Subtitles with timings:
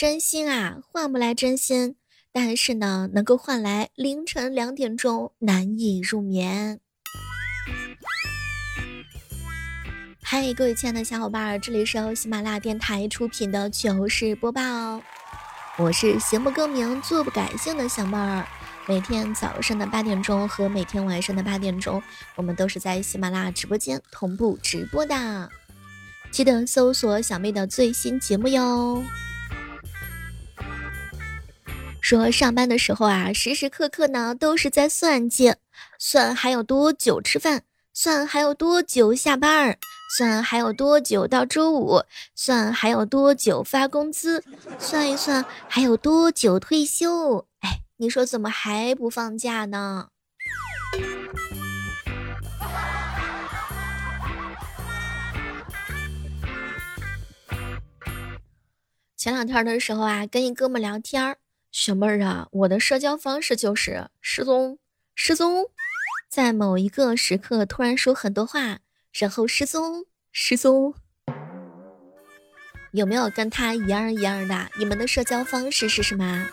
[0.00, 1.94] 真心啊，换不来真心，
[2.32, 6.80] 但是呢，能够换来凌晨两点钟难以入眠。
[10.22, 15.02] 嗨，各位亲爱的小伙伴儿，这里是由喜马拉雅电台出品的糗事播报，
[15.76, 18.48] 我是行不更名，坐不改姓的小妹儿。
[18.88, 22.02] 每天早上的八点钟和每天晚上的八点钟，
[22.36, 25.50] 我们都是在喜马拉雅直播间同步直播的，
[26.30, 29.04] 记得搜索小妹的最新节目哟。
[32.00, 35.54] 说上班的时候啊，时时刻刻呢都是在算计，
[35.98, 39.78] 算还有多久吃饭，算还有多久下班，
[40.16, 42.02] 算还有多久到周五，
[42.34, 44.42] 算还有多久发工资，
[44.78, 47.46] 算一算还有多久退休。
[47.60, 47.80] 哎。
[48.00, 50.08] 你说怎么还不放假呢？
[59.18, 61.36] 前两天的时候啊，跟一哥们聊天儿，
[61.72, 64.78] 小妹儿啊，我的社交方式就是失踪，
[65.14, 65.66] 失踪，
[66.28, 68.80] 在某一个时刻突然说很多话，
[69.12, 70.94] 然后失踪，失踪。
[72.92, 74.68] 有没有跟他一样一样的？
[74.80, 76.48] 你们的社交方式是什么？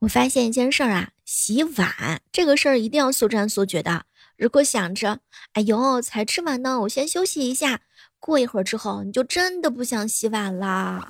[0.00, 4.06] 我发现一件事儿啊，洗碗这个事儿一定要速战速决的。
[4.36, 5.20] 如果想着，
[5.52, 7.82] 哎呦，才吃完呢，我先休息一下，
[8.20, 11.08] 过一会儿之后，你就真的不想洗碗啦。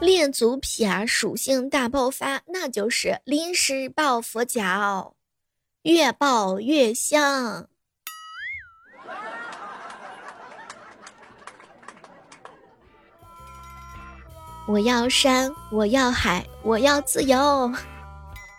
[0.00, 5.16] 恋足癖属性大爆发，那就是临时抱佛脚。
[5.82, 7.68] 越抱越香。
[14.68, 17.72] 我要山，我要海，我要自由。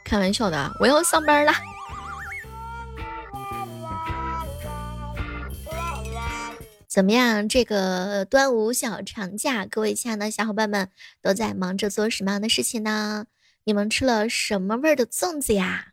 [0.06, 1.52] 开玩笑的，我要上班了。
[6.88, 7.50] 怎么样？
[7.50, 10.90] 这个端午小长假，各位亲爱的小伙伴们
[11.22, 13.26] 都在忙着做什么样的事情呢？
[13.66, 15.88] 你们吃了什么味儿的粽子呀？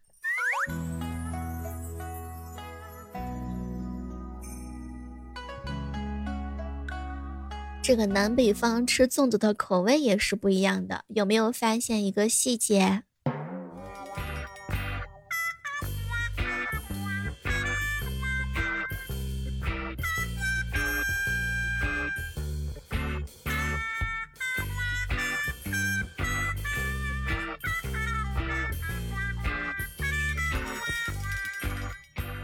[7.86, 13.02] 这个南北方吃粽子的口味也是不一样的，有没有发现一个细节？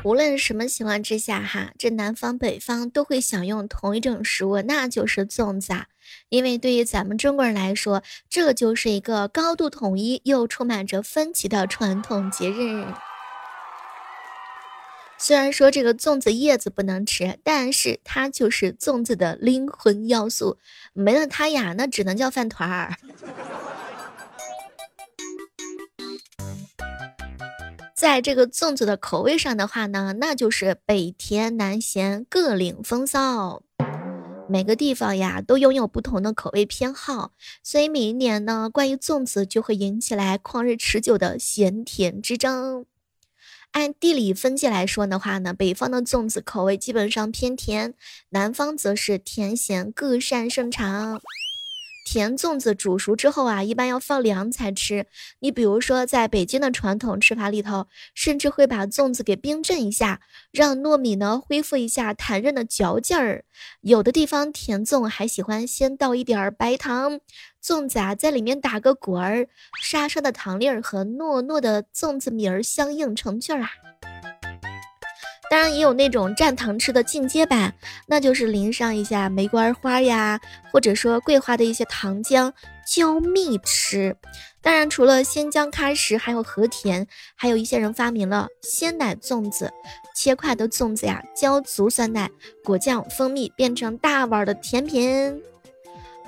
[0.03, 5.75] 无论什么情况之下，哈，这南方北方都会享用同一种食物，那就是粽子。
[5.75, 5.87] 啊。
[6.31, 12.87] 因为对于咱们中国人来说，这就是一个高度统一又充满着分歧的传统节日。
[15.19, 20.57] 虽然说这个粽子叶子不能吃，但是它就是粽子的灵魂要素，
[20.95, 22.97] 没了它呀，那只能叫饭团儿。
[28.01, 33.63] 在这个粽子的口味上的话呢，那就是北甜南咸各领风骚。
[34.49, 42.87] 每个地方呀都拥有不同的口味偏好，所以每一年呢，关于粽子就会引起来旷日持久的咸甜之争。
[43.73, 47.93] 按地理分界来说的话呢，北方的粽子口味基本上偏甜，
[48.31, 51.21] 南方则是甜咸各擅胜场。
[52.05, 55.07] 甜粽子煮熟之后啊，一般要放凉才吃。
[55.41, 63.45] 你比如说，在北京的传统吃法里头，甚至会把粽子给冰镇一下，让糯米呢恢复一下弹韧的嚼劲儿。
[63.83, 67.21] 有的地方甜粽还喜欢先倒一点白糖，
[67.63, 69.47] 粽子啊在里面打个滚儿，
[69.81, 73.71] 沙沙的糖粒儿和糯糯的粽子米儿相映成趣儿啊。
[75.51, 77.75] 当然也有那种蘸糖吃的进阶版，
[78.07, 80.41] 那就是淋上一下玫瑰花呀，
[80.71, 82.53] 或者说桂花的一些糖浆
[82.87, 84.17] 浇蜜吃。
[84.63, 87.05] 当然，除了鲜姜、喀什，还有和田，
[87.35, 89.73] 还有一些人发明了鲜奶粽子，
[90.15, 92.31] 切块的粽子呀，浇足酸奶、
[92.63, 95.43] 果酱、蜂蜜，变成大碗的甜品。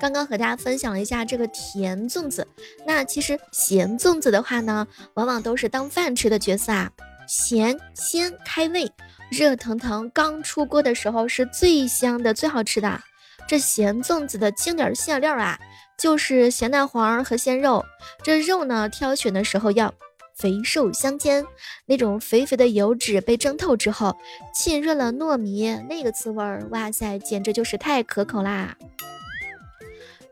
[0.01, 2.45] 刚刚和大家分享了一下这个甜粽子，
[2.85, 6.91] 那其实咸粽子的话呢，往往都是当饭吃的角色啊，
[7.27, 8.91] 咸鲜开胃。
[9.31, 13.01] 热腾腾刚出锅的时候是最香的、最好吃的。
[13.47, 15.57] 这咸粽子的经典馅料啊，
[15.97, 17.83] 就是咸蛋黄和鲜肉。
[18.21, 19.93] 这肉呢，挑选的时候要
[20.35, 21.45] 肥瘦相间，
[21.85, 24.15] 那种肥肥的油脂被蒸透之后，
[24.53, 28.77] 浸润了糯米，那个滋味儿，哇塞，简直就是太可口啦！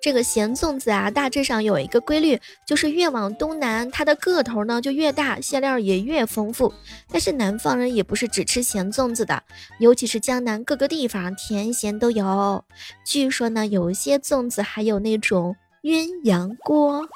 [0.02, 6.74] 这个咸粽子啊，大致上有一个规律，就是越往东南，它的个头呢就越大，馅料也越丰富。
[7.08, 9.44] 但是南方人也不是只吃咸粽子的，
[9.80, 12.66] 尤其是江南各个地方甜咸都有。
[13.06, 17.08] 据说呢，有些粽子还有那种鸳鸯锅。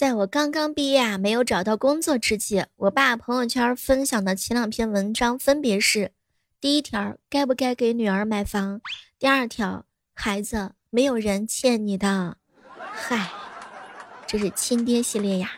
[0.00, 6.12] 在我刚刚毕业啊，没有找到工作之际，我爸朋友圈分享的前两篇文章分别是：
[6.58, 8.80] 第一条，该不该给女儿买房；
[9.18, 12.38] 第二条，孩子没有人欠你的。
[12.78, 13.30] 嗨，
[14.26, 15.50] 这是亲爹系列呀。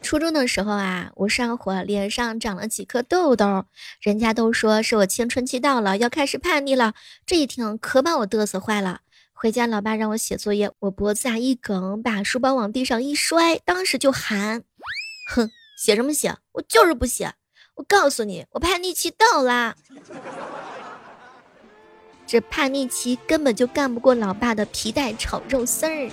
[0.00, 3.64] 初中的时候啊，我上火，脸上长了几颗痘痘，
[4.00, 6.94] 人家都说是我青春期到了，要开始叛逆了。
[7.26, 9.00] 这一听可把我嘚瑟坏了。
[9.42, 14.62] 回家，老爸让我写作业，我脖子啊一梗，把书包往地上一摔，当时就喊
[15.32, 16.36] ：“哼，写什么写？
[16.52, 17.32] 我就是不写！
[17.76, 19.74] 我告诉你，我叛逆期到啦！
[22.26, 26.10] 这叛逆期根本就干不过老爸的皮带炒肉丝儿。”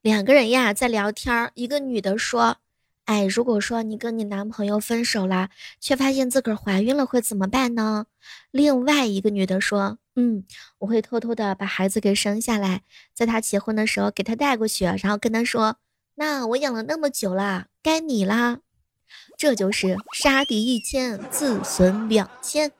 [0.00, 2.56] 两个人呀在聊天，一个女的说。
[3.04, 5.50] 哎，如果说你跟你男朋友分手了，
[5.80, 8.06] 却发现自个儿怀孕了，会怎么办呢？
[8.50, 10.44] 另外一个女的说：“嗯，
[10.78, 12.82] 我会偷偷的把孩子给生下来，
[13.12, 15.76] 在他结婚的时候给他带过去，然后跟他说，
[16.14, 18.60] 那我养了那么久了，该你啦。”
[19.36, 22.72] 这就是杀敌一千，自损两千。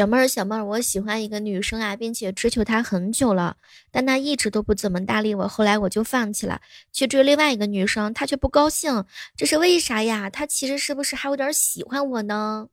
[0.00, 3.58] 小妹儿，小妹儿，我喜欢一个女生啊，并且追求她很久了，
[3.90, 5.46] 但她一直都不怎么搭理我。
[5.46, 9.04] 后来我就放弃了，去追另外一个女生，她却不高兴，
[9.36, 10.30] 这是为啥呀？
[10.30, 12.68] 她其实是不是还有点喜欢我呢？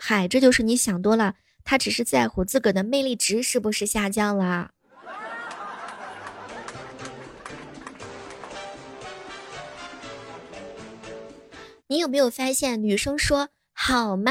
[0.00, 1.34] 嗨，这就是你想多了，
[1.64, 4.70] 她只是在乎自个的魅力值是不是下降了？
[11.88, 13.50] 你有没有发现，女生说？
[13.76, 14.30] 好嘛，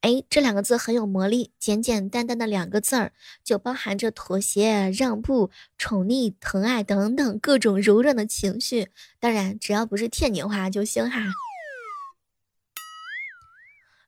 [0.00, 3.12] 哎，这两个字很有魔力，简简单单的两个字儿，
[3.44, 8.88] 就包含着妥协、让步、宠溺、疼爱等等各种柔软的情绪。
[9.20, 11.20] 当然，只要不是天津话就行哈。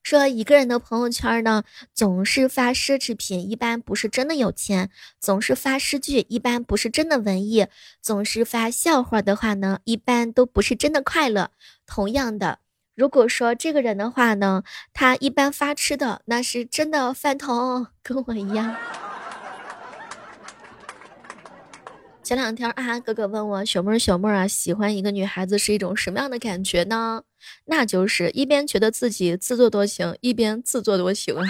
[0.02, 1.62] 说一个人的朋友圈呢，
[1.92, 4.88] 总是发奢侈品，一般不是真的有钱；
[5.20, 7.66] 总是发诗句，一般不是真的文艺；
[8.00, 11.50] 总是发笑话的话呢，一般都不是真的快乐。
[11.86, 12.63] 同样的。
[12.94, 14.62] 如果说这个人的话呢，
[14.92, 18.76] 他一般发吃的，那是真的饭桶，跟我一样。
[22.22, 27.24] 前两天啊，哥哥问我，小妹儿小妹儿啊，喜欢一个女孩子是一种什么样的感觉呢？
[27.64, 31.44] 那就是一边觉得自己自作多情，一边自作多情啊。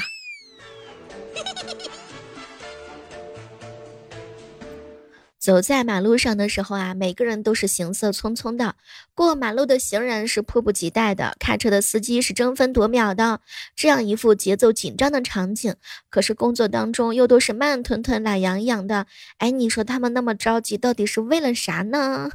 [5.44, 8.76] 走在马路上的时候啊，每个人都是行色匆匆的，
[9.12, 13.42] 过马路的行人是迫不及待的，开车的司机是争分夺秒的，
[13.76, 15.74] 这样一副节奏紧张的场景。
[16.08, 19.04] 可是工作当中又都是慢吞吞、懒洋洋的。
[19.36, 22.30] 哎，你说他们那么着急，到底是为了啥呢？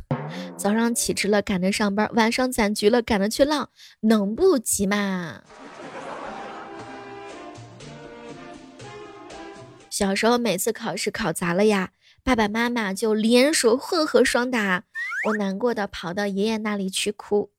[0.55, 3.69] 早上起迟了赶着上班，晚上攒局了赶着去浪，
[4.01, 5.41] 能不急吗？
[9.89, 11.89] 小时候每次考试考砸了呀。
[12.29, 14.83] 爸爸妈妈就联手混合双打，
[15.25, 17.49] 我难过的跑到爷爷那里去哭。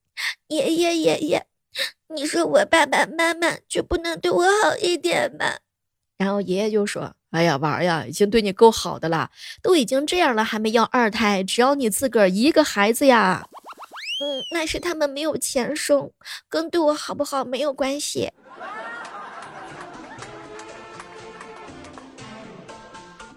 [0.47, 1.45] 爷爷爷爷，
[2.15, 5.55] 你说我爸爸妈妈就不能对我好一点吗？
[6.17, 9.29] 然后爷爷就说：“哎呀，娃呀，已经对你够好的了，
[9.61, 13.45] 都已经这样了，还没要二胎，只要你自个儿一个孩子呀。”
[14.23, 16.09] 嗯，那是他们没有钱生，
[16.47, 18.31] 跟对我好不好没有关系。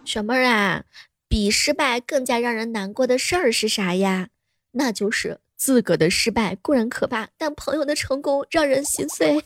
[0.05, 0.85] 小妹儿啊。
[1.29, 4.29] 比失败更加让人难过的事儿是啥呀？
[4.73, 9.43] 那就是自个的失败固然可怕，但朋友的成功让人心碎。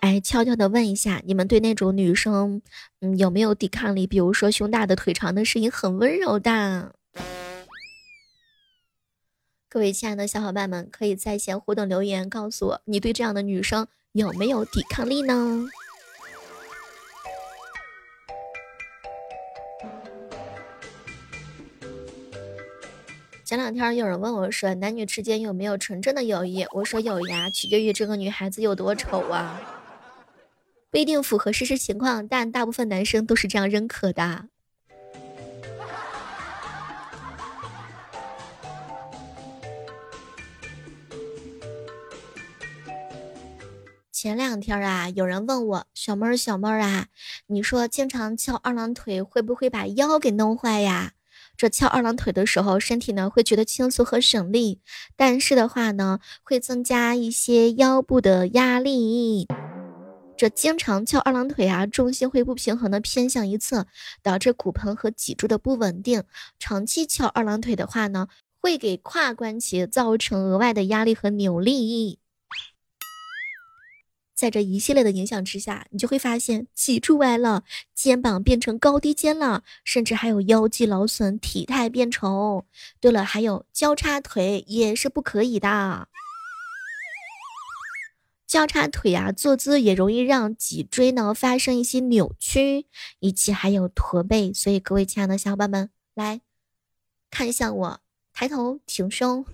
[0.00, 2.60] 哎，悄悄的问一下，你们对那种女生，
[3.00, 4.06] 嗯，有没有抵抗力？
[4.06, 6.94] 比如说胸大的、腿长的，声音很温柔的。
[9.70, 15.66] 各位亲爱的小伙伴们，可以在线互动留言，告诉我你对这样的女生有没有抵抗力呢？
[23.54, 29.60] 前两天有人问我说：“男女之间有没有纯正的友谊？”我说：“有呀，取决于这个女孩子有多丑啊。”
[30.90, 34.46] 不一定符合事实情况，但大部分男生都是这样认可的。
[44.10, 47.06] 前两天啊，有人问我小妹儿小妹儿啊，
[47.46, 51.12] 你说经常翘二郎腿会不会把腰给弄坏呀？
[51.56, 54.80] 这翘二郎腿的时候，身体呢会觉得轻松和省力，
[55.16, 59.46] 但是的话呢，会增加一些腰部的压力。
[60.36, 63.86] 这经常翘二郎腿啊，重心会不平衡的偏向一侧，
[64.20, 66.24] 导致骨盆和脊柱的不稳定。
[66.58, 68.26] 长期翘二郎腿的话呢，
[68.60, 72.18] 会给胯关节造成额外的压力和扭力。
[74.34, 77.62] 在这一系列的影响之下，你就会发现脊柱歪了，
[77.94, 82.66] 肩膀变成高低肩了，甚至还有腰肌劳损、体态变丑。
[83.00, 86.08] 对了，还有交叉腿也是不可以的。
[88.46, 92.86] 交叉腿啊，坐姿也容易让脊椎呢发生一些扭曲，
[93.20, 94.52] 以及还有驼背。
[94.52, 96.40] 所以各位亲爱的小伙伴们，来
[97.30, 98.00] 看一下我，
[98.32, 99.44] 抬头挺胸。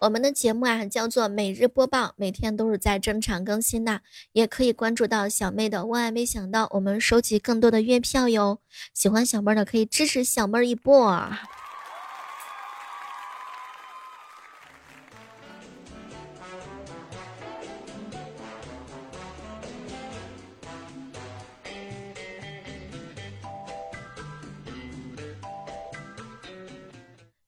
[0.00, 4.00] 我们的节目啊叫做每日播报，每天都是在正常更新的，
[4.32, 8.60] 也可以关注到小妹的万万没想到，我们收集更多的月票哟。
[8.94, 11.30] 喜欢小妹的可以支持小妹一波。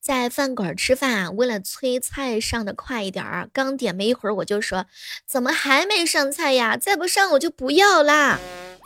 [0.03, 4.85] 在饭馆吃饭啊，为了催菜上的快一点儿，刚点没一会儿我就说，
[5.25, 6.75] 怎么还没上菜呀？
[6.75, 8.37] 再不上我就不要啦！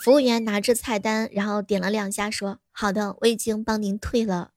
[0.04, 4.52] 服务员拿着菜单，然后点了两下，说：“好的，我已经帮您退了。”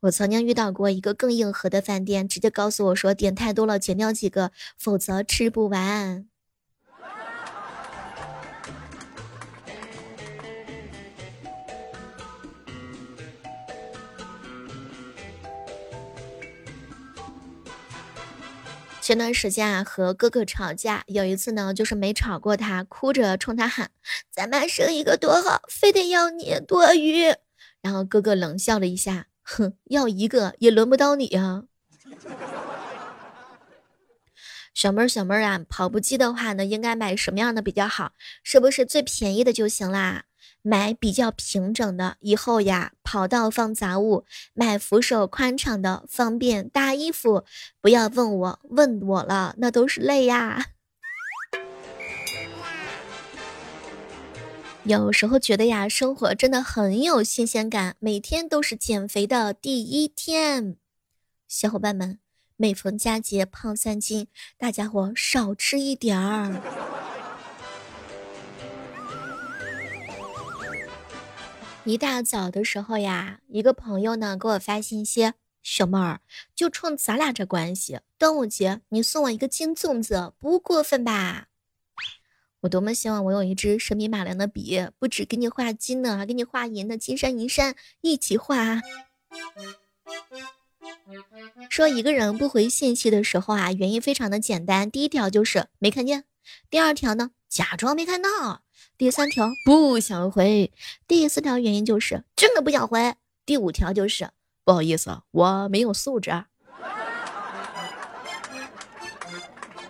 [0.00, 6.26] 我曾经遇到过一个更硬核的饭店，直接告诉我说，点太多了，减掉几个，否则吃不完。
[19.02, 23.90] 前段时间啊，和哥哥吵架，有一次呢，就是没吵过他，哭着冲他喊
[24.30, 27.24] ：“咱妈生一个多好，非得要你多余。”
[27.82, 31.64] 然后哥哥冷笑了一下，哼，要一个也轮不到你啊。
[34.72, 38.12] 小妹儿，小妹儿啊，跑步机的话呢，应该买什么样的比较好？
[38.44, 40.26] 是不是最便宜的就行啦？
[40.62, 47.44] 买比较平整的，以后呀跑道放杂物；买扶手宽敞的，方便搭衣服。
[47.80, 50.66] 不要问我，问我了那都是泪呀。
[54.84, 60.76] 有时候觉得呀，生活真的很有新鲜感，每天都是减肥的第一天。
[61.46, 62.18] 小伙伴们，
[62.56, 67.01] 每逢佳节胖三斤，大家伙少吃一点儿。
[71.84, 75.32] 一大早的时候呀，一个朋友呢给我发信息
[75.64, 76.20] ：“小妹儿，
[76.54, 81.48] 就冲咱俩这关系，端午节你送我一个金粽子，不过分吧？”
[82.60, 88.80] 我多么希望我有一支神笔马良的笔，不止给你画金的，还给你画银的，金山银山一起画。
[91.68, 96.24] 说一个人不回信息的时候啊，原因非常的简单，第一条就是没看见，
[96.70, 98.62] 第二条呢，假装没看到。
[99.02, 100.70] 第三条不想回，
[101.08, 104.30] 第四条原因就是真的不想回，第五条就是
[104.64, 106.44] 不好意思，我没有素质。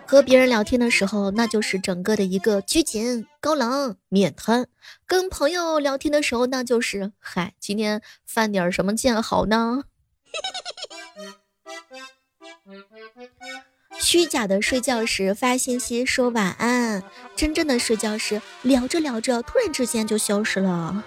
[0.07, 4.63] 和别人聊天的时候，那就是整个的一个拘谨、高冷、面瘫；
[5.05, 9.83] 跟朋友聊天的时候，那就是嗨，今天犯点什么贱好呢？
[13.99, 17.01] 虚假的睡觉时发信息说晚安，
[17.35, 21.03] 真正的睡觉时聊着聊着突然之间就消失了。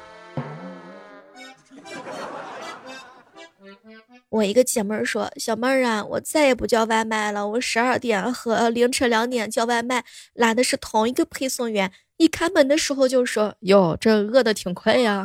[4.28, 7.47] 我一个姐妹儿说：“小妹儿啊，我再也不叫外卖了。
[7.47, 11.93] 我十二点和凌晨两点叫外卖，拉的是同一个配送员。
[12.16, 15.25] 一开门的时候就说：‘哟，这饿的挺快呀。’”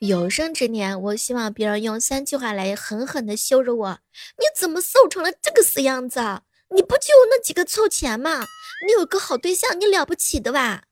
[0.00, 3.98] 有生之年，我希望别人用三句话来狠狠的羞辱我。
[4.38, 6.40] 你怎么瘦成了这个死样子？
[6.74, 8.46] 你不就那几个臭钱吗？
[8.86, 10.84] 你有个好对象，你了不起的吧？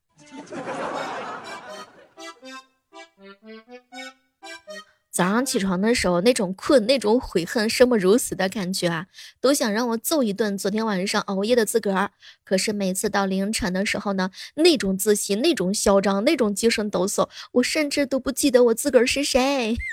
[5.11, 9.07] 早上起床的时候，那种困、那种悔恨、生不如死的感觉啊，
[9.41, 12.11] 都想让我揍一顿昨天晚上熬夜的自个儿。
[12.45, 19.75] 可是每次到凌晨的时候呢，那种自信、那种嚣张、那种精神抖擞，我甚至都不记得我自个儿是谁。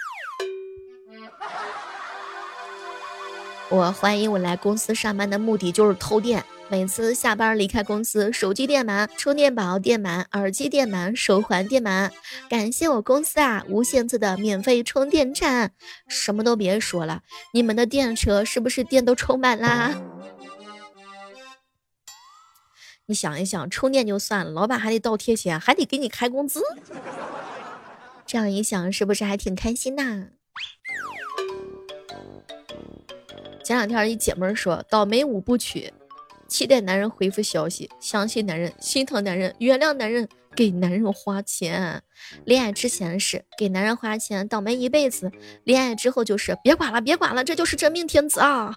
[3.68, 6.44] 我怀疑我来公司上班的目的就是偷电。
[6.68, 12.12] 每次下班离开公司，手机电满，充电宝电满，耳机电满，手环电满。
[12.48, 15.70] 感谢我公司啊，无限次的免费充电站。
[16.08, 19.94] 什么都别说了，你们的电车是不是电都充满啦？
[23.06, 26.60] 你想一想，充电就算了，老板还得倒贴钱，还得给你开工资。
[28.26, 30.30] 这样一想，是不是还挺开心呐？
[33.62, 35.94] 前两天一姐妹说，倒霉五部曲。
[36.48, 42.02] 期待男人回复消息，相信男人，心疼男人，原谅男人，给男人花钱。
[42.44, 45.28] 恋爱之前是给男人花钱，倒霉一辈子；
[45.64, 48.76] 恋爱之后就是别管了，别管了，这就是真命天子啊！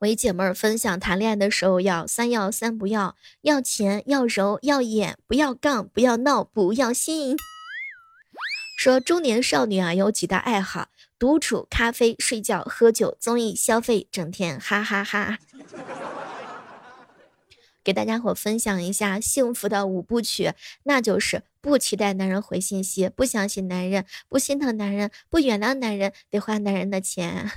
[0.00, 7.38] 我一姐妹儿分享，谈恋爱的时候要三要三不要：要钱，要柔，要眼，不要杠，不要闹，不要心。
[8.76, 10.88] 说中年少女啊有几大爱好。
[11.24, 15.38] 独处、咖啡、睡觉、喝酒、综艺、消费，整天哈哈哈。
[17.82, 20.52] 给大家伙分享一下幸福的五部曲，
[20.82, 27.50] 那就是不期待男人回信息，不相信男人，不心疼男人，不原谅男人，得花男人的钱。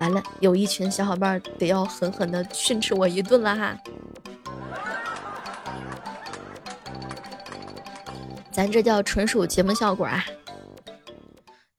[0.00, 3.78] 完了，有一群小伙伴得要狠狠的训斥我一顿了哈。
[8.52, 10.22] 咱这叫纯属节目效果啊。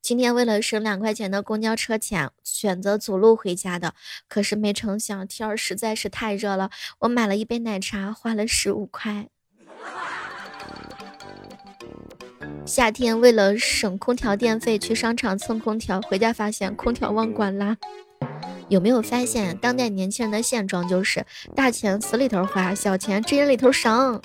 [0.01, 3.93] 今天为了省两块钱的公交车钱，选择走路回家的。
[4.27, 9.27] 可是没成想，天儿实在是太热了，我买了一杯奶茶，花了十五块。
[12.65, 17.77] 夏天为了省空调电费，去商场蹭空调，回家发现空调忘关啦。
[18.69, 21.23] 有没有发现，当代年轻人的现状就是
[21.55, 24.19] 大钱死里头花，小钱针里头省。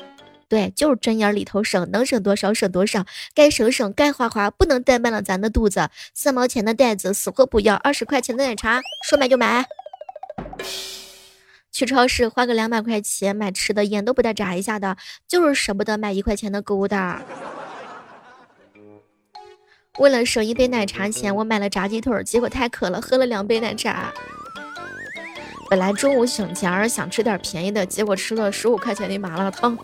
[0.48, 3.04] 对，就是针眼里头省，能省多少省多少，
[3.34, 5.90] 该省省，该花花，不能怠慢了咱的肚子。
[6.14, 9.66] 三毛钱的袋子死活不要，二十块钱的奶茶说买就买。
[11.72, 17.20] 去超市花个两百块钱买吃的，眼都不带眨一下的，就是舍不得买一块钱的购物袋。
[19.98, 24.12] 为了省一杯奶茶钱，我买了炸鸡腿，结果太渴了，喝了两杯奶茶。
[25.68, 29.76] 本来中午省钱想吃点便宜的，结果吃了十五块钱的麻辣烫。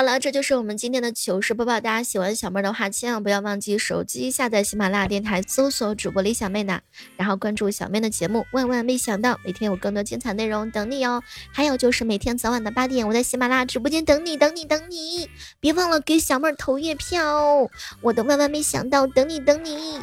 [0.00, 1.78] 好了，这就是我们今天的糗事播报。
[1.78, 6.80] 大家喜欢小妹的话，千万不要忘记手机下载喜马拉雅电台，搜索主播李小妹呢，
[7.18, 8.46] 然后关注小妹的节目。
[8.52, 11.22] 万万没想到，每天有更多精彩内容等你哦。
[11.52, 15.28] 还有就是每天早晚的八点，我在喜马拉雅直播间等你，等你，等你。
[15.60, 20.00] 别忘了给小妹投月票哦，我的万万没想到，等你，等你。